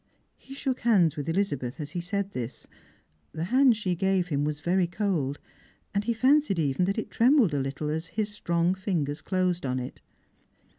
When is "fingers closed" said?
8.73-9.63